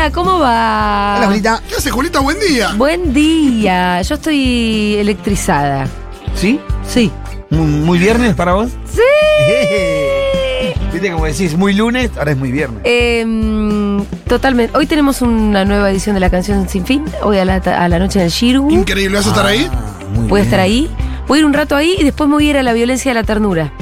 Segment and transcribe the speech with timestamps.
[0.00, 1.16] Hola, ¿cómo va?
[1.18, 1.62] Hola, Julita.
[1.68, 2.20] ¿Qué hace, Julita?
[2.20, 2.72] Buen día.
[2.74, 4.00] Buen día.
[4.00, 5.86] Yo estoy electrizada.
[6.34, 6.58] ¿Sí?
[6.88, 7.12] Sí.
[7.50, 8.70] ¿Muy, muy viernes para vos?
[8.90, 9.02] Sí.
[10.90, 12.80] Viste como decís, muy lunes, ahora es muy viernes.
[12.84, 14.74] Em, totalmente.
[14.74, 17.04] Hoy tenemos una nueva edición de la canción Sin Fin.
[17.22, 18.70] Hoy a la, a la noche en el Shiru.
[18.70, 19.18] Increíble.
[19.18, 19.68] ¿Vas a estar ahí?
[19.70, 20.90] Ah, muy Voy a estar ahí.
[21.28, 23.10] Voy a ir un rato ahí y después me voy a ir a la violencia
[23.10, 23.74] de la ternura.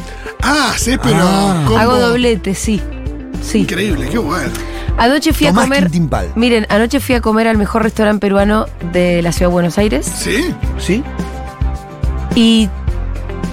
[0.42, 1.20] Ah, sí, pero.
[1.20, 1.62] Ah.
[1.64, 1.78] ¿cómo?
[1.78, 2.82] Hago doblete, sí.
[3.40, 3.60] Sí.
[3.60, 4.50] Increíble, qué bueno.
[4.98, 5.83] Anoche fui Tomás a comer.
[5.84, 6.33] Quintín Pal.
[6.34, 10.05] Miren, anoche fui a comer al mejor restaurante peruano de la ciudad de Buenos Aires.
[10.07, 10.52] ¿Sí?
[10.79, 11.02] ¿Sí?
[12.34, 12.69] Y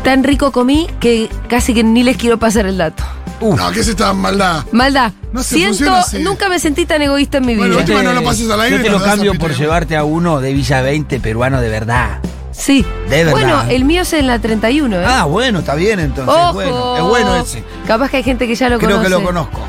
[0.04, 3.04] tan rico comí que casi que ni les quiero pasar el dato.
[3.41, 3.58] Uf.
[3.59, 4.63] No, ¿qué es esta maldad?
[4.71, 5.12] Maldad.
[5.34, 6.20] No se Siento, funciona así.
[6.23, 7.80] nunca me sentí tan egoísta en mi Bueno, vida.
[7.82, 9.49] última no lo pases al aire Yo te y lo nos das cambio a por
[9.49, 9.57] Peter.
[9.63, 12.20] llevarte a uno de Villa 20 peruano de verdad.
[12.54, 12.85] Sí.
[13.09, 13.32] De verdad.
[13.32, 15.04] Bueno, el mío es en la 31, ¿eh?
[15.05, 16.34] Ah, bueno, está bien entonces.
[16.34, 16.54] Ojo.
[16.54, 17.63] Bueno, es bueno ese.
[17.85, 19.04] Capaz que hay gente que ya lo Creo conoce.
[19.04, 19.59] que lo conozco.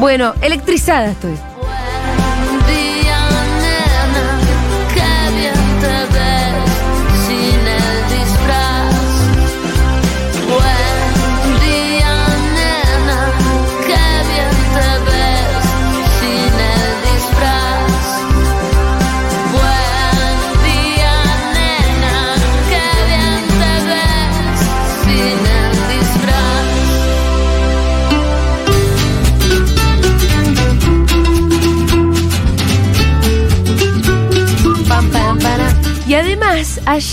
[0.00, 1.49] Bueno, electrizada estoy.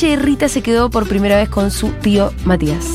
[0.04, 2.86] Ayer Rita se quedó por primera vez con su tío Matías.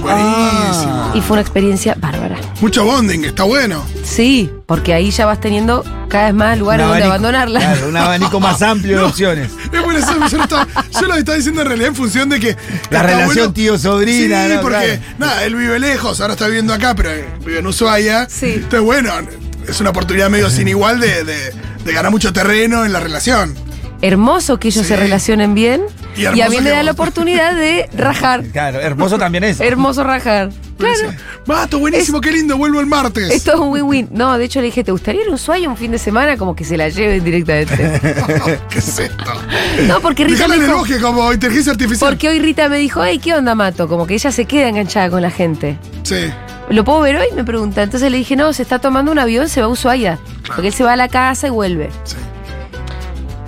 [0.00, 1.12] Buenísimo.
[1.14, 2.36] Y fue una experiencia bárbara.
[2.60, 3.84] Mucho bonding, está bueno.
[4.02, 7.60] Sí, porque ahí ya vas teniendo cada vez más lugares Un donde abanico- abandonarla.
[7.60, 9.08] Claro, un abanico más amplio de No.
[9.08, 9.52] opciones.
[9.72, 10.66] Es bueno, eso, yo, lo estaba,
[11.00, 12.48] yo lo estaba diciendo en realidad en función de que.
[12.48, 12.56] La
[12.98, 14.60] está relación bueno- tío-sobrina, Sí, ¿no?
[14.62, 15.02] porque, Claro.
[15.18, 18.26] nada, él vive lejos, ahora está viviendo acá, pero eh, vive en Ushuaia.
[18.28, 18.54] Sí.
[18.54, 19.12] Entonces, bueno,
[19.68, 21.52] es una oportunidad medio sin igual de, de-
[21.84, 23.54] de ganar mucho terreno en la relación.
[24.02, 24.88] Hermoso que ellos Sí.
[24.88, 25.82] se relacionen bien.
[26.16, 26.84] Y Y, a mí me da vos.
[26.84, 28.42] la oportunidad de rajar.
[28.52, 29.60] Claro, hermoso también es.
[29.60, 30.50] Hermoso rajar.
[30.76, 31.16] Claro.
[31.46, 33.30] Mato, buenísimo, qué lindo, vuelvo el martes.
[33.30, 34.08] Esto es un win-win.
[34.10, 36.36] No, de hecho le dije, ¿te gustaría ir a un sueño un fin de semana?
[36.36, 37.76] Como que se la lleven directamente.
[38.68, 39.24] ¿Qué es esto?
[39.86, 42.10] No, porque Rita me en el dijo, bosque como inteligencia artificial.
[42.10, 43.86] porque hoy Rita me dijo, hey, ¿qué onda, Mato?
[43.86, 45.78] Como que ella se queda enganchada con la gente.
[46.02, 46.24] Sí.
[46.70, 47.26] ¿Lo puedo ver hoy?
[47.36, 47.82] Me pregunta.
[47.84, 50.18] Entonces le dije, no, se está tomando un avión, se va a Ushuaia.
[50.48, 51.90] Porque él se va a la casa y vuelve.
[52.02, 52.16] Sí.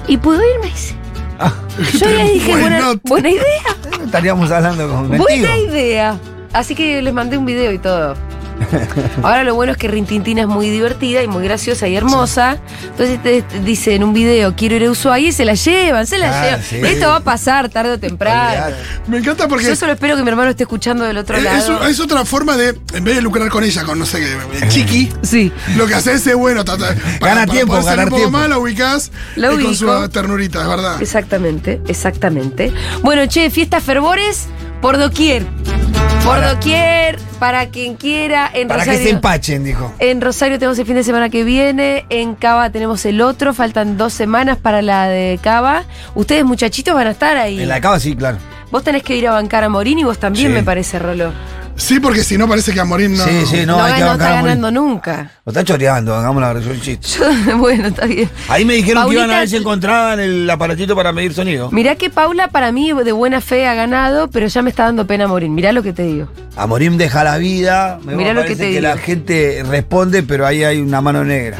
[0.06, 0.66] ¿Y puedo irme?
[0.66, 0.94] Dice.
[1.38, 1.52] Ah,
[1.98, 3.44] Yo le dije, buena, buena idea.
[4.04, 5.24] estaríamos hablando con contigo.
[5.24, 6.16] Buena idea.
[6.52, 8.14] Así que les mandé un video y todo.
[9.22, 12.58] Ahora lo bueno es que Rintintina es muy divertida y muy graciosa y hermosa.
[12.84, 16.06] Entonces te, te dice en un video, quiero ir a Ushuaia y se la llevan,
[16.06, 16.62] se la Ah, llevan.
[16.62, 16.76] sí.
[16.84, 18.74] Esto va a pasar tarde o temprano.
[19.06, 21.86] Me encanta porque Yo solo espero que mi hermano esté escuchando del otro es, lado.
[21.86, 25.10] es- otra forma de, en vez de lucrar con ella, con no sé qué, chiqui,
[25.22, 25.52] Sí.
[25.76, 28.38] lo que haces es bueno, para, Gana tiempo, poder ser ganar un poco tiempo.
[28.38, 29.74] más, la ubicás La con ubico.
[29.74, 31.02] su ternurita, es verdad.
[31.02, 32.72] Exactamente, exactamente.
[33.02, 34.46] Bueno, che, fiestas fervores
[34.84, 35.46] por doquier.
[35.46, 38.50] Por Para- doquier, para quien quiera.
[38.52, 39.90] En Para que se empachen, dijo.
[39.98, 43.96] En Rosario tenemos el fin de semana que viene, en Cava tenemos el otro, faltan
[43.96, 45.84] dos semanas para la de Cava.
[46.14, 47.62] Ustedes muchachitos van a estar ahí.
[47.62, 48.36] En la cava sí, claro.
[48.70, 50.52] Vos tenés que ir a bancar a Morín y vos también Sí.
[50.52, 51.32] me parece, Rolo.
[51.76, 53.24] Sí, porque si no parece que a morir no.
[53.24, 54.42] Sí, sí, no, No, hay que no está morir.
[54.44, 55.32] ganando nunca.
[55.44, 57.06] Lo está choreando, hagamos la versión chiste.
[57.18, 58.30] Yo- bueno, está bien.
[58.48, 61.70] Ahí me dijeron que iban a ver si encontraban el aparatito para medir sonido.
[61.72, 65.06] Mirá que Paula para mí de buena fe ha ganado, pero ya me está dando
[65.06, 65.54] pena Morín.
[65.54, 66.28] Mirá lo que te digo.
[66.56, 67.98] A Morim deja la vida.
[68.04, 68.80] Me Mirá lo que te que digo.
[68.82, 71.58] la gente responde, pero ahí hay una mano negra.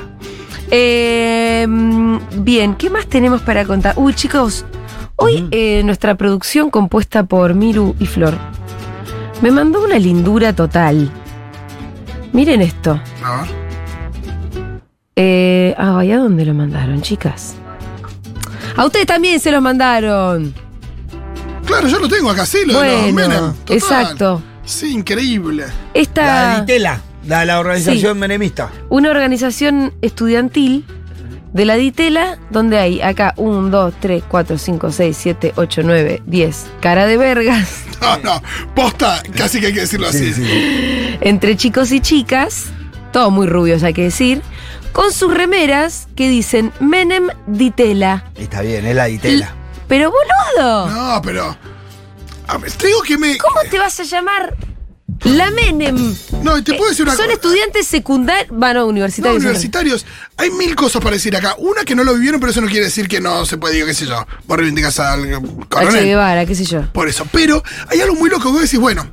[0.71, 3.95] Eh, mm, bien, ¿qué más tenemos para contar?
[3.97, 4.65] Uy, chicos,
[5.17, 8.37] hoy eh, nuestra producción compuesta por Miru y Flor
[9.43, 11.11] me mandó una lindura total.
[12.33, 13.01] Miren esto.
[13.23, 13.65] A ver.
[15.17, 17.55] Eh, ah, ¿y a dónde lo mandaron, chicas?
[18.77, 20.53] A ustedes también se los mandaron.
[21.67, 23.53] Claro, yo lo tengo acá, sí, lo de los Bueno, Menem.
[23.65, 23.77] total.
[23.77, 24.43] exacto.
[24.65, 25.65] Sí, increíble.
[25.67, 28.19] La Esta, Ditela, la, la organización Sí.
[28.21, 28.71] menemista.
[28.89, 30.85] una organización estudiantil
[31.55, 36.23] de la Ditela, donde hay acá 1, 2, 3, 4, 5, 6, 7, 8, 9,
[36.27, 38.43] 10 cara de vergas No, no,
[38.75, 40.35] posta, casi que hay que decirlo así.
[40.35, 41.17] Sí, sí.
[41.23, 42.67] entre chicos y chicas,
[43.13, 44.43] todos muy rubios hay que decir,
[44.93, 48.31] con sus remeras que dicen Menem Ditela.
[48.37, 49.55] Está bien, es la Ditela.
[49.89, 51.57] Pero boludo, No, pero.
[52.49, 53.39] a ver, te digo que me.
[53.39, 54.55] ¿cómo te vas a llamar
[55.25, 56.15] la Menem?
[56.43, 57.35] No, y te puedo decir una Son cosa.
[57.35, 59.43] estudiantes secundarios, bueno, No, universitarios.
[59.43, 60.07] universitarios.
[60.37, 61.55] Hay mil cosas para decir acá.
[61.59, 63.87] Una que no lo vivieron, pero eso no quiere decir que no se puede, digo,
[63.87, 64.27] qué sé yo.
[64.47, 65.41] Vos reivindicas al H.
[65.69, 66.05] coronel.
[66.05, 66.83] Guevara, qué sé yo.
[66.93, 67.27] Por eso.
[67.33, 69.09] Pero hay algo muy loco que vos decís, bueno.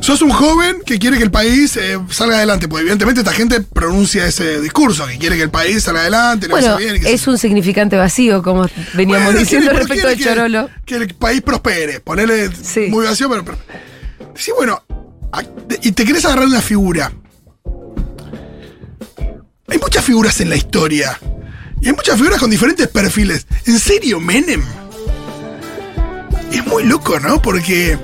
[0.00, 3.60] sos un joven que quiere que el país eh, salga adelante, porque evidentemente esta gente
[3.62, 7.00] pronuncia ese discurso, que quiere que el país salga adelante, Bueno, bien.
[7.00, 10.68] que es se- un significante vacío, como veníamos Bueno, diciendo quiere- respecto que- Chorolo.
[10.84, 12.88] Que el país prospere, ponerle Sí.
[12.90, 13.44] muy vacío, pero...
[13.44, 13.56] pero
[14.34, 14.82] sí, bueno,
[15.32, 15.42] a-
[15.82, 17.12] y te querés agarrar una figura.
[19.68, 21.18] Hay muchas figuras en la historia.
[21.80, 23.46] Y hay muchas figuras con diferentes perfiles.
[23.66, 24.62] ¿En serio, Menem?
[26.52, 27.42] Es muy loco, ¿no?
[27.42, 27.98] Porque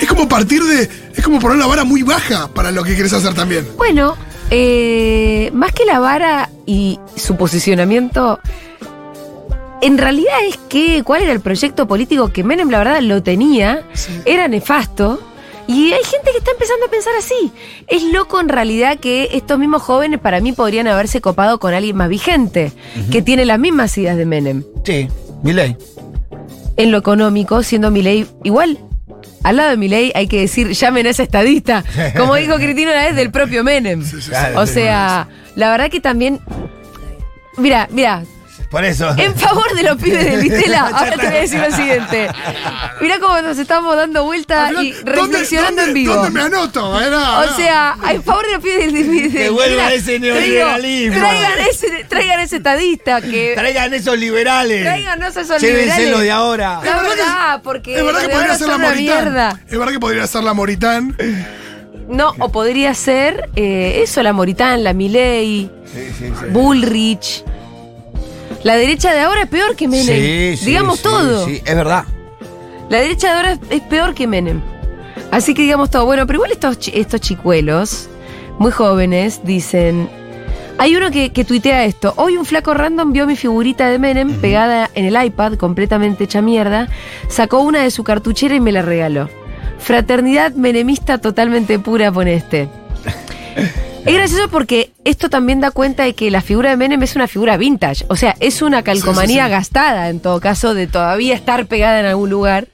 [0.00, 0.88] es como partir de.
[1.14, 3.66] Es como poner la vara muy baja para lo que querés hacer también.
[3.76, 4.16] Bueno,
[4.50, 8.38] eh, más que la vara y su posicionamiento,
[9.82, 13.82] en realidad es que cuál era el proyecto político que Menem, la verdad, lo tenía,
[14.24, 15.20] era nefasto.
[15.68, 17.52] Y hay gente que está empezando a pensar así.
[17.88, 21.94] Es loco en realidad que estos mismos jóvenes para mí podrían haberse copado con alguien
[21.94, 22.72] más vigente,
[23.12, 24.64] que tiene las mismas ideas de Menem.
[24.82, 25.08] Sí,
[25.42, 25.76] mi ley.
[26.78, 28.78] En lo económico, siendo Milei igual.
[29.44, 31.84] Al lado de Milei hay que decir, llamen a ese estadista.
[32.16, 34.00] Como dijo Cristina una vez del propio Menem.
[34.56, 36.40] O sí, sea, la verdad que también.
[37.58, 38.24] Mira, mira,
[38.70, 39.14] Por eso.
[39.16, 42.28] en favor de los pibes de Vitela, ahora te voy a decir lo siguiente.
[43.00, 46.14] Mira cómo nos estamos dando vuelta y ¿Dónde- reflexionando dónde- en vivo.
[46.14, 47.00] ¿Dónde me anoto?
[47.00, 51.18] Era- O sea, en favor de los pibes de, de Que vuelva Vitela, ese neoliberalismo.
[51.18, 53.52] Traigan ese, traigan ese estadista que.
[53.54, 54.82] Traigan esos liberales.
[54.82, 56.10] Tráiganos a esos liberales.
[56.10, 56.80] lo de ahora.
[56.84, 57.96] La verdad, porque.
[57.96, 59.24] es verdad los que de podría ahora ser son la una Moritán.
[59.24, 59.60] mierda.
[59.66, 61.16] Es verdad que podría ser la Moritán.
[62.08, 66.46] No, o podría ser eh, eso, la Moritán, la Milei, Sí, sí, sí.
[66.50, 67.44] Bullrich.
[68.64, 70.06] La derecha de ahora es peor que Menem.
[70.06, 71.46] Sí, sí, digamos sí, todo.
[71.46, 72.04] Sí, es verdad.
[72.88, 74.60] La derecha de ahora es, es peor que Menem.
[75.30, 76.06] Así que digamos todo.
[76.06, 78.08] Bueno, pero igual estos, estos chicuelos,
[78.58, 80.08] muy jóvenes, dicen.
[80.80, 82.14] Hay uno que, que tuitea esto.
[82.16, 86.40] Hoy un flaco random vio mi figurita de Menem pegada en el iPad, completamente hecha
[86.40, 86.88] mierda.
[87.28, 89.28] Sacó una de su cartuchera y me la regaló.
[89.78, 92.68] Fraternidad menemista totalmente pura, pone este.
[94.06, 97.28] Es gracioso porque esto también da cuenta de que la figura de Menem es una
[97.28, 98.06] figura vintage.
[98.08, 99.50] O sea, es una calcomanía sí.
[99.50, 102.68] gastada, en todo caso, de todavía estar pegada en algún lugar.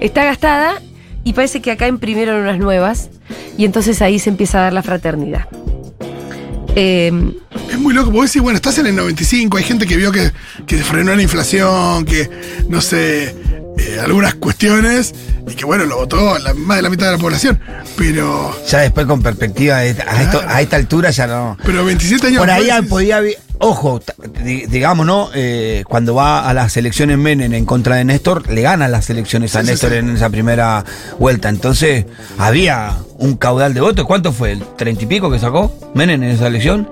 [0.00, 0.82] Está gastada
[1.22, 3.10] y parece que acá imprimieron unas nuevas.
[3.56, 5.46] Y entonces ahí se empieza a dar la fraternidad.
[6.76, 7.12] Eh,
[7.70, 10.32] Es muy loco, porque decís, bueno, estás en el 95, hay gente que vio que,
[10.66, 12.28] que frenó la inflación, que,
[12.68, 13.34] no sé,
[13.78, 15.14] eh, algunas cuestiones,
[15.48, 17.58] y que bueno, lo votó la- más de la mitad de la población.
[17.96, 21.56] Pero, Ya después con perspectiva, de- a, esto- a esta altura ya no.
[21.64, 24.02] pero 27 años Por ahí después, podía haber- Ojo,
[24.68, 25.30] digamos, ¿no?
[25.32, 29.54] Eh, cuando va a las elecciones Menem en contra de Néstor, le ganan las elecciones
[29.54, 29.96] a Sí, Néstor sí.
[29.98, 30.84] en esa primera
[31.20, 31.48] vuelta.
[31.50, 32.04] Entonces,
[32.36, 34.04] había un caudal de votos.
[34.06, 34.52] ¿Cuánto fue?
[34.52, 36.90] ¿El treinta y pico que sacó Menem en esa elección?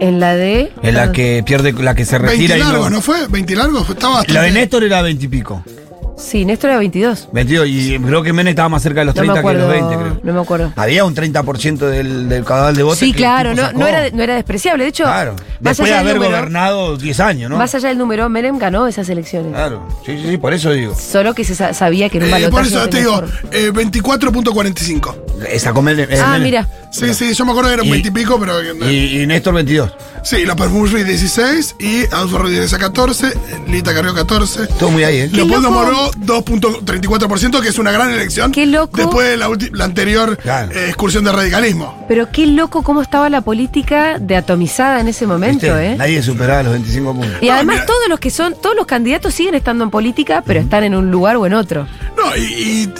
[0.00, 0.72] en la de.
[0.82, 2.96] En la que pierde, la que se 20 retira y largos, no.
[2.96, 3.26] ¿no fue?
[3.28, 4.22] 20 largos, estaba.
[4.28, 5.64] La de Néstor era veintipico.
[6.18, 7.28] Sí, Néstor era 22.
[7.30, 9.62] 22, y creo que Menem estaba más cerca de los No me 30 que de
[9.64, 9.86] acuerdo.
[9.86, 10.20] los 20, creo.
[10.24, 10.72] No me acuerdo.
[10.76, 12.98] Había un 30% del, del caudal de votos.
[12.98, 13.78] Sí, claro, no, sacó.
[13.78, 14.84] no, era, no era despreciable.
[14.84, 15.32] De hecho, Claro.
[15.34, 17.58] más Después de allá, del haber número, gobernado 10 años, ¿no?
[17.58, 19.52] más allá del número, Menem ganó esas elecciones.
[19.52, 19.86] Claro.
[20.06, 20.94] Sí, sí, sí, por eso digo.
[20.98, 23.30] Solo que se sa- sabía que en un Eh, por eso te digo, forma.
[23.52, 25.16] eh, 24.45.
[25.50, 26.42] Esa con Menem- eh, Ah, Menem.
[26.44, 26.68] mira.
[26.92, 28.54] Sí, sí, yo me acuerdo que eran Y- 20 y pico, pero.
[28.90, 29.92] Y, y Néstor 22.
[30.28, 33.32] Sí, la Perfumri 16 y Adolfo Rodríguez a 14,
[33.68, 34.66] Lita Carrió 14.
[34.66, 35.28] Todo muy ahí, ¿eh?
[35.32, 35.70] Leopoldo.
[35.70, 38.50] Moró 2.34%, que es una gran elección.
[38.50, 38.96] Qué loco.
[38.96, 40.72] Después de la, anterior Claro.
[40.72, 42.04] eh, excursión de radicalismo.
[42.08, 45.92] Pero qué loco cómo estaba la política de atomizada en ese momento, ¿Viste?
[45.92, 45.96] ¿eh?
[45.96, 47.36] Nadie superaba los 25 puntos.
[47.40, 47.86] Y No, además mira.
[47.86, 51.08] todos los que son, todos los candidatos siguen estando en política, pero están en un
[51.08, 51.86] lugar o en otro.
[52.16, 52.40] No, y,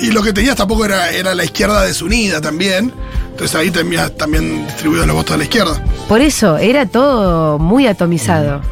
[0.00, 2.92] y- y lo que tenías tampoco era, era la izquierda desunida también.
[3.36, 3.70] Entonces ahí
[4.16, 5.84] también distribuidos los votos de la izquierda.
[6.08, 8.62] Por eso, era todo muy atomizado.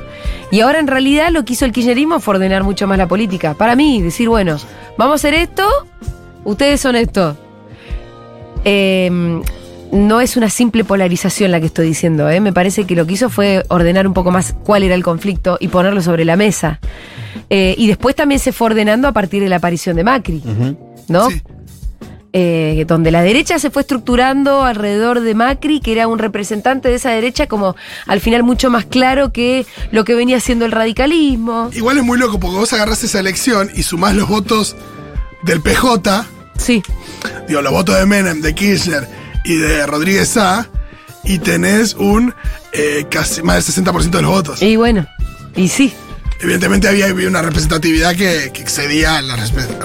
[0.50, 3.52] Y ahora en realidad lo que hizo el kirchnerismo fue ordenar mucho más la política.
[3.52, 4.56] Para mí, decir, bueno,
[4.97, 5.68] vamos a hacer esto,
[6.44, 7.37] ustedes son esto.
[8.64, 9.42] Eh,
[9.92, 12.40] no es una simple polarización la que estoy diciendo, ¿eh?
[12.40, 15.59] me parece que lo que hizo fue ordenar un poco más cuál era el conflicto
[15.61, 16.80] y ponerlo sobre la mesa.
[17.50, 20.42] Eh, y después también se fue ordenando a partir de la aparición de Macri,
[21.09, 21.28] ¿no?
[21.28, 21.42] Sí.
[22.37, 26.97] Eh, donde la derecha se fue estructurando alrededor de Macri, que era un representante de
[26.97, 27.76] esa derecha como
[28.09, 31.71] al final mucho más claro que lo que venía siendo el radicalismo.
[31.73, 34.75] Igual es muy loco porque vos agarrás esa elección y sumás los votos
[35.45, 36.26] del PJ,
[36.59, 36.83] Sí,
[37.47, 39.09] digo, los votos de Menem, de Kirchner
[39.45, 40.69] y de Rodríguez A,
[41.23, 42.35] y tenés un
[42.73, 44.61] eh, casi más del 60% de los votos.
[44.62, 45.07] y bueno,
[45.55, 45.95] y sí.
[46.45, 49.35] Evidentemente había, una representatividad que, que excedía la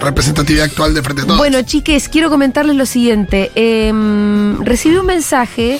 [0.01, 1.37] representatividad actual de Frente a Todos.
[1.37, 3.49] Bueno, chiques, quiero comentarles lo siguiente.
[3.55, 5.79] Em, recibí un mensaje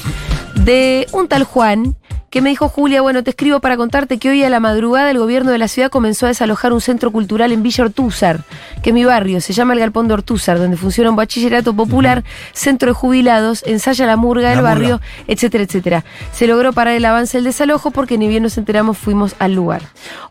[0.55, 1.98] de un tal Juan
[2.29, 5.17] que me dijo Julia, bueno, te escribo para contarte que hoy a la madrugada el
[5.17, 8.41] gobierno de la ciudad comenzó a desalojar un centro cultural en Villa Ortúzar,
[8.83, 12.24] que es mi barrio, se llama el Galpón de Ortúzar, donde funciona un bachillerato popular,
[12.53, 15.05] centro de jubilados, ensaya la murga del La barrio, murga.
[15.27, 16.05] etcétera, etcétera.
[16.31, 19.81] Se logró parar el avance del desalojo porque ni bien nos enteramos fuimos al lugar.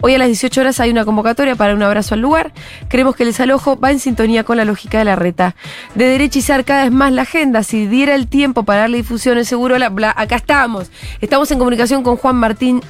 [0.00, 2.52] Hoy a las 18 horas hay una convocatoria para un abrazo al lugar.
[2.88, 5.56] Creemos que el desalojo va en sintonía con la lógica de la reta.
[5.96, 9.78] De derechizar cada vez más la agenda, si diera el tiempo para darle difusión, seguro,
[9.78, 10.90] la, bla, acá estamos.
[11.20, 12.80] Estamos en comunicación con Juan Martín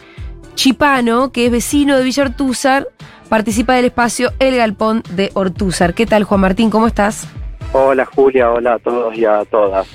[0.54, 2.88] Chipano, que es vecino de Villa Ortúzar,
[3.28, 5.94] participa del espacio El Galpón de Ortúzar.
[5.94, 6.68] ¿Qué tal, Juan Martín?
[6.70, 7.28] ¿Cómo estás?
[7.72, 9.86] Hola Julia, hola a todos y a todas.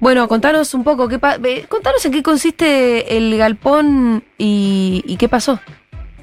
[0.00, 5.16] Bueno, contanos un poco, qué pa- eh, contanos en qué consiste el galpón y, y
[5.16, 5.60] qué pasó.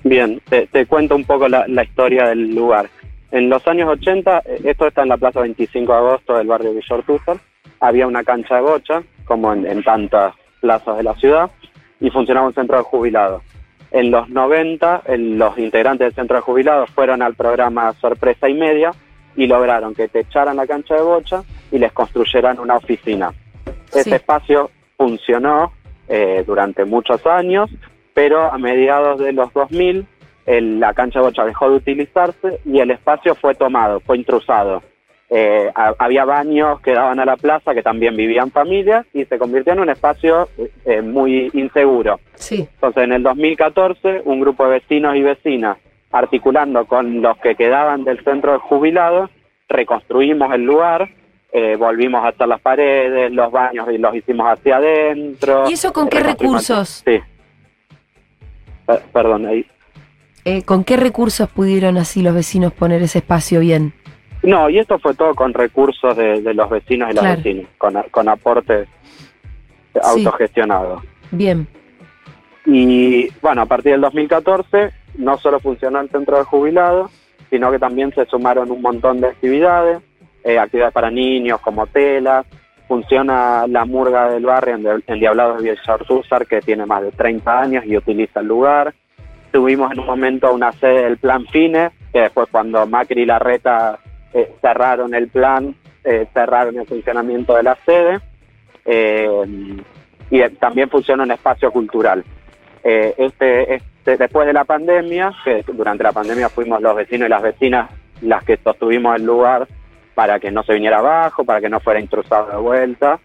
[0.04, 2.89] Bien, te, te cuento un poco la, la historia del lugar.
[3.32, 6.72] En los años 80, eh, esto está en la Plaza 25 de Agosto del barrio
[6.74, 7.38] Villa Ortúzar,
[7.82, 11.51] había una cancha de bocha, como en, en tantas plazas de la ciudad,
[12.00, 13.41] y funcionaba un centro de jubilados.
[13.91, 18.53] En los 90, el- los integrantes del centro de jubilados fueron al programa Sorpresa y
[18.53, 18.91] Media
[19.36, 21.41] y lograron que te echaran la cancha de bocha
[21.72, 23.32] y les construyeran una oficina.
[23.91, 24.00] Sí.
[24.00, 25.74] Este espacio funcionó
[26.12, 27.70] eh, durante muchos años,
[28.15, 30.08] pero a mediados de los 2000
[30.48, 34.82] el- la cancha de bocha dejó de utilizarse y el espacio fue tomado, fue intrusado.
[35.32, 39.38] Eh, ha- había baños que daban a la plaza que también vivían familias y se
[39.38, 40.50] convirtió en un espacio
[40.86, 42.20] eh, muy inseguro.
[42.34, 42.68] Sí.
[42.76, 45.78] Entonces, en el 2014, un grupo de vecinos y vecinas,
[46.12, 49.30] articulando con los que quedaban del centro de jubilados,
[49.68, 51.08] reconstruimos el lugar,
[51.52, 55.70] eh, volvimos a hacer las paredes, los baños y los hicimos hacia adentro.
[55.70, 57.04] ¿Y eso con qué Reconstruimos- recursos?
[57.06, 57.20] Sí.
[58.88, 59.66] Per- perdón, ahí.
[60.46, 63.94] Eh, ¿Con qué recursos pudieron así los vecinos poner ese espacio bien?
[64.43, 67.38] No, y esto fue todo con recursos de, de los vecinos y las Claro.
[67.38, 68.88] vecinas, con, con aportes
[70.01, 71.03] autogestionados.
[71.31, 71.67] Bien.
[72.65, 77.12] Y bueno, a partir del 2014 no solo funcionó el centro de jubilados,
[77.50, 80.00] sino que también se sumaron un montón de actividades,
[80.43, 82.46] eh, actividades para niños como telas,
[82.88, 87.12] funciona la murga del barrio en, en Diablados de Villa Ortúzar, que tiene más de
[87.12, 88.93] 30 años y utiliza el lugar.
[89.51, 94.00] Tuvimos en un momento una sede del Plan Fines, que después cuando Macri y Larreta
[94.34, 98.20] eh, cerraron el plan, eh, cerraron el funcionamiento de la sede.
[98.86, 99.78] Eh,
[100.32, 102.24] y también funciona un espacio cultural.
[102.84, 107.30] Eh, este, este, después de la pandemia, que durante la pandemia fuimos los vecinos y
[107.30, 107.90] las vecinas
[108.22, 109.68] las que sostuvimos el lugar
[110.14, 113.20] para que no se viniera abajo, para que no fuera intrusado de vuelta,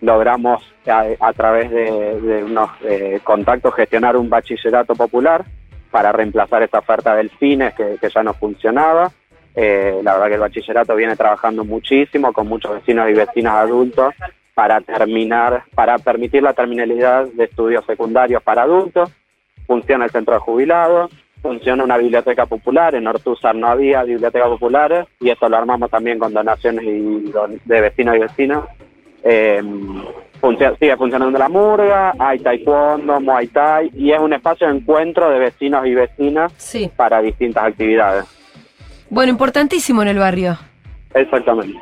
[0.00, 2.70] logramos a, través de, unos
[3.22, 5.44] contactos gestionar un bachillerato popular
[5.90, 9.12] para reemplazar esta oferta del cine que, que ya no funcionaba.
[9.54, 14.14] Eh, la verdad que el bachillerato viene trabajando muchísimo con muchos vecinos y vecinas adultos
[14.54, 19.10] para terminar, para permitir la terminalidad de estudios secundarios para adultos.
[19.66, 21.10] Funciona el centro de jubilados,
[21.42, 26.18] funciona una biblioteca popular, en Ortúzar no había biblioteca populares y esto lo armamos también
[26.18, 28.64] con donaciones y don- de vecinos y vecinas.
[29.22, 29.62] Eh,
[30.78, 35.38] sigue funcionando la murga, hay taekwondo, muay thai y es un espacio de encuentro de
[35.38, 36.90] vecinos y vecinas Sí.
[36.96, 38.24] para distintas actividades.
[39.10, 40.56] Bueno, importantísimo en el barrio.
[41.14, 41.78] Exactamente.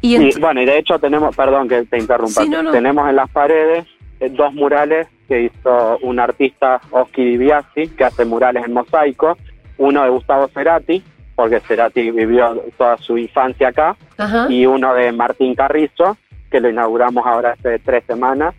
[0.00, 2.70] Y, en- Y bueno, y de hecho tenemos, perdón que te interrumpa, Sí, no, no.
[2.72, 3.86] tenemos en las paredes
[4.18, 9.38] eh, dos murales que hizo un artista, Oski Di Biasi, que hace murales en mosaico,
[9.78, 11.02] uno de Gustavo Cerati,
[11.36, 14.46] porque Cerati vivió toda su infancia acá, Ajá.
[14.50, 16.16] y uno de Martín Carrizo,
[16.50, 18.54] que lo inauguramos ahora hace tres semanas.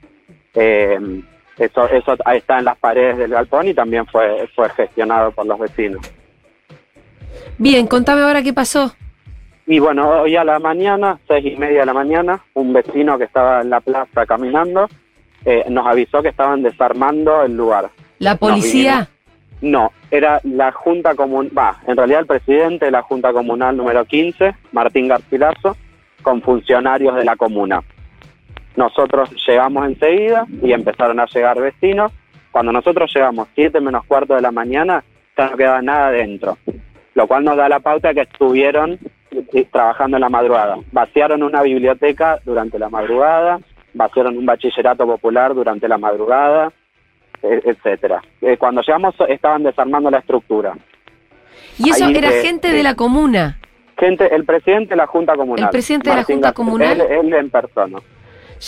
[0.53, 0.97] Eh,
[1.57, 5.59] eso, eso está en las paredes del galpón y también fue, fue gestionado por los
[5.59, 6.01] vecinos.
[7.57, 8.93] Bien, contame ahora qué pasó.
[9.67, 13.25] Y bueno, hoy a la mañana, seis y media de la mañana, un vecino que
[13.25, 14.89] estaba en la plaza caminando
[15.45, 17.89] eh, nos avisó que estaban desarmando el lugar.
[18.19, 19.07] La policía.
[19.61, 24.05] No, era la Junta Comunal, va, en realidad el presidente de la Junta Comunal número
[24.05, 25.77] 15, Martín Garcilaso,
[26.23, 27.83] con funcionarios de la comuna.
[28.75, 32.11] Nosotros llegamos enseguida y empezaron a llegar vecinos.
[32.51, 35.03] Cuando nosotros llegamos 7 menos cuarto de la mañana,
[35.37, 36.57] ya no quedaba nada dentro,
[37.13, 38.99] lo cual nos da la pauta que estuvieron
[39.31, 40.77] eh, trabajando en la madrugada.
[40.91, 43.59] Vaciaron una biblioteca durante la madrugada,
[43.93, 46.71] vaciaron un bachillerato popular durante la madrugada,
[47.41, 48.21] e- etcétera.
[48.41, 50.73] Eh, cuando llegamos estaban desarmando la estructura.
[51.77, 53.57] y eso ahí, era eh, gente de la comuna.
[53.97, 55.65] Gente, el presidente de la Junta Comunal.
[55.65, 57.01] El presidente de la Junta García, Comunal.
[57.01, 57.99] Él, él en persona,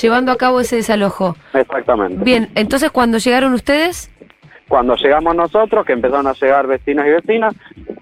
[0.01, 1.35] llevando a cabo ese desalojo.
[1.53, 2.23] exactamente.
[2.23, 4.09] Bien, entonces cuando llegaron ustedes,
[4.67, 7.53] Cuando llegamos nosotros, que empezaron a llegar vecinos y vecinas,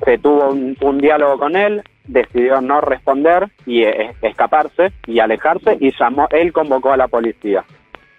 [0.06, 5.92] se tuvo un, diálogo con él, decidió no responder y eh, escaparse y alejarse y
[5.98, 7.64] llamó, él convocó a la policía.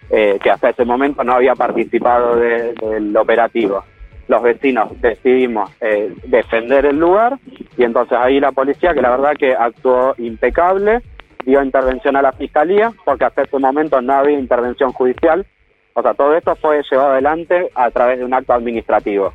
[0.09, 3.83] eh, que hasta ese momento no había participado de- del operativo.
[4.27, 7.39] Los vecinos decidimos eh, defender el lugar
[7.77, 11.01] y entonces ahí la policía, que la verdad que actuó impecable,
[11.45, 15.45] dio intervención a la fiscalía, porque hasta ese momento no había intervención judicial.
[15.93, 19.33] O sea, todo esto fue llevado adelante a través de un acto administrativo,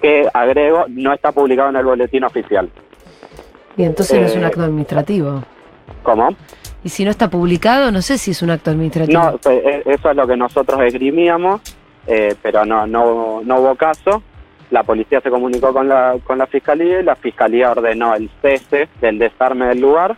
[0.00, 2.68] que, agrego, no está publicado en el boletín oficial.
[3.76, 5.42] Y entonces no es un Eh, acto administrativo.
[6.02, 6.30] ¿Cómo?
[6.84, 9.20] Y si no está publicado, no sé si es un acto administrativo.
[9.22, 11.60] No, pues, eh, eso es lo que nosotros esgrimíamos,
[12.06, 14.22] eh, pero no, no, no hubo caso.
[14.70, 18.88] La policía se comunicó con la, con la fiscalía y la fiscalía ordenó el cese
[19.00, 20.16] del desarme del lugar.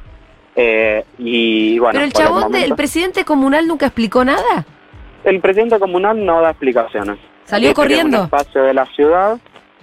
[0.57, 4.65] eh, y bueno, Pero el chabón, de- momento- el presidente comunal nunca explicó nada.
[5.25, 7.19] el presidente comunal no da explicaciones.
[7.45, 8.19] ¿Salió que corriendo?
[8.19, 9.39] un espacio de la ciudad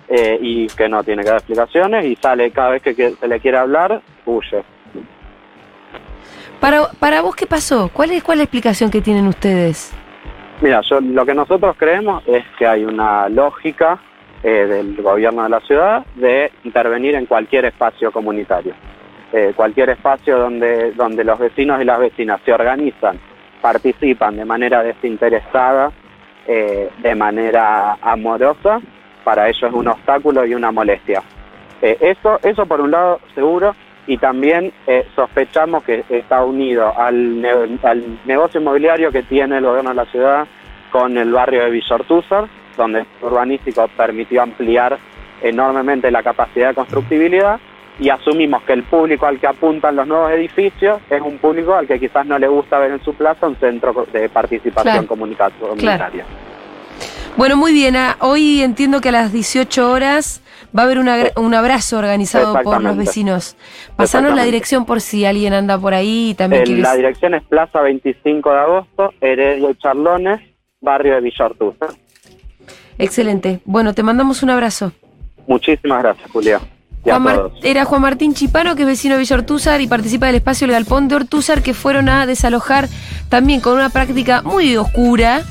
[0.08, 3.28] eh, y que no tiene que dar explicaciones y sale cada vez que, que se
[3.28, 4.64] le quiere hablar, huye.
[6.60, 7.90] Para, para vos, ¿qué pasó?
[7.92, 9.94] ¿Cuál es, ¿Cuál es la explicación que tienen ustedes?
[10.62, 14.00] Mira, yo, lo que nosotros creemos es que hay una lógica
[14.44, 18.74] eh, del gobierno de la ciudad de intervenir en cualquier espacio comunitario.
[19.34, 23.20] Eh, cualquier espacio donde, donde los vecinos y las vecinas se organizan,
[23.62, 25.92] participan de manera desinteresada,
[26.48, 28.80] eh, de manera amorosa,
[29.24, 31.22] para ellos es un obstáculo y una molestia.
[31.82, 33.76] Eh, eso, eso por un lado seguro,
[34.08, 39.66] y también eh, sospechamos que está unido al, ne- al negocio inmobiliario que tiene el
[39.66, 40.48] gobierno de la ciudad
[40.92, 42.46] con el barrio de Villortúzar,
[42.78, 44.98] donde el urbanístico permitió ampliar
[45.42, 47.60] enormemente la capacidad de constructibilidad
[48.00, 51.88] y asumimos que el público al que apuntan los nuevos edificios es un público al
[51.88, 55.08] que quizás no le gusta ver en su plaza un centro de participación Claro.
[55.08, 56.26] comunitaria.
[57.38, 57.96] Bueno, muy bien.
[57.96, 60.42] ah, Hoy entiendo que a las 18 horas
[60.78, 63.56] va a haber una un abrazo organizado por los vecinos.
[63.96, 66.84] Pasanos la dirección por si alguien anda por ahí y también quieres...
[66.84, 70.42] la dirección es Plaza 25 de Agosto, Heredia y Charlones,
[70.82, 71.90] barrio de Villortúzar.
[72.98, 73.60] Excelente.
[73.66, 74.92] Bueno, te mandamos un abrazo.
[75.48, 76.60] Muchísimas gracias, Julia.
[77.04, 80.36] Juan Mar- era Juan Martín Chipano, que es vecino de Villa Ortúzar y participa del
[80.36, 82.88] espacio El Galpón de Ortúzar, que fueron a desalojar
[83.30, 85.42] también con una práctica muy oscura,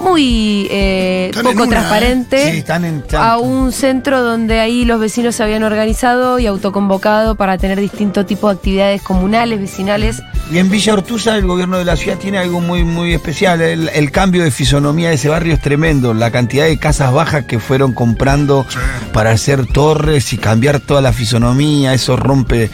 [0.00, 1.68] muy eh, poco una, ¿eh?
[1.68, 2.50] transparente.
[2.52, 3.04] Sí, están en.
[3.16, 8.26] a un centro donde ahí los vecinos se habían organizado y autoconvocado para tener distintos
[8.26, 10.22] tipos de actividades comunales, vecinales.
[10.50, 13.60] Y en Villa Ortuza el gobierno de la ciudad tiene algo muy muy especial.
[13.60, 16.14] El, el cambio de fisonomía de ese barrio es tremendo.
[16.14, 18.78] La cantidad de casas bajas que fueron comprando Sí.
[19.12, 22.70] para hacer torres y cambiar toda la fisonomía, eso rompe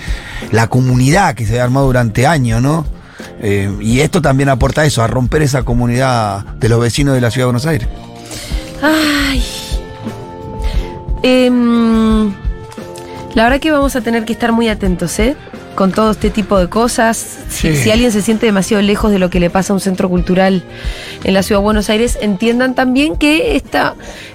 [0.50, 2.84] la comunidad que se ha armado durante años, ¿no?
[3.40, 7.30] Eh, y esto también aporta eso, a romper esa comunidad de los vecinos de la
[7.30, 7.88] ciudad de Buenos Aires.
[8.82, 9.42] Ay.
[11.22, 12.32] Em,
[13.34, 15.36] la verdad que vamos a tener que estar muy atentos, ¿eh?
[15.74, 17.38] Con todo este tipo de cosas.
[17.48, 20.62] Si, alguien se siente demasiado lejos de lo que le pasa a un centro cultural
[21.24, 23.94] en la ciudad de Buenos Aires, entiendan también que esta,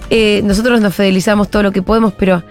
[0.10, 2.43] eh, nosotros nos fidelizamos todo lo que podemos, pero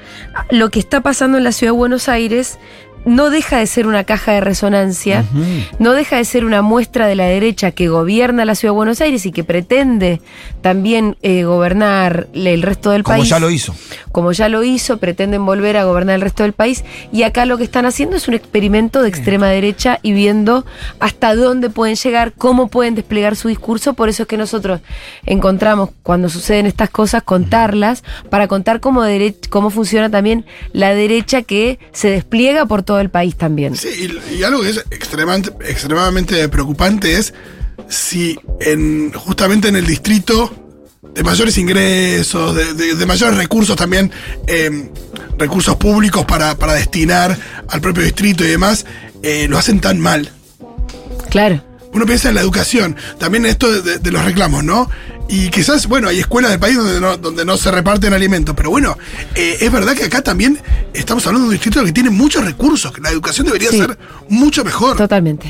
[0.51, 2.59] lo que está pasando en la ciudad de Buenos Aires
[3.07, 5.25] no deja de ser una caja de resonancia,
[5.79, 9.01] no deja de ser una muestra de la derecha que gobierna la ciudad de Buenos
[9.01, 10.21] Aires y que pretende
[10.61, 13.29] también eh, gobernar el resto del Como país.
[13.29, 13.75] ya lo hizo.
[14.11, 16.85] Como ya lo hizo, pretenden volver a gobernar el resto del país.
[17.12, 20.66] Y acá lo que están haciendo es un experimento de extrema derecha y viendo
[20.99, 23.95] hasta dónde pueden llegar, cómo pueden desplegar su discurso.
[23.95, 24.81] Por eso es que nosotros
[25.27, 29.03] encontramos, cuando suceden estas cosas, contarlas, para contar cómo,
[29.49, 33.77] cómo funciona también la derecha que se despliega por todo el país también.
[33.77, 33.89] Sí,
[34.33, 37.35] y, y algo que es extremadamente, extremadamente preocupante es
[37.89, 40.51] si en, justamente en el distrito
[41.15, 44.11] de mayores ingresos, de, de- de mayores recursos también,
[44.47, 44.91] eh,
[45.39, 47.37] recursos públicos para, para destinar
[47.69, 48.87] al propio distrito y demás,
[49.23, 50.31] eh, lo hacen tan mal.
[51.29, 51.63] Claro.
[51.97, 54.91] Uno piensa en la educación, también esto de, de- de los reclamos, ¿no?
[55.29, 58.69] Y quizás, bueno, hay escuelas del país donde no, donde no se reparten alimentos, pero
[58.71, 58.97] bueno,
[59.35, 60.61] eh, es verdad que acá también
[60.93, 63.79] estamos hablando de un distrito que tiene muchos recursos, que la educación debería Sí.
[63.79, 64.97] ser mucho mejor.
[64.99, 65.49] Totalmente.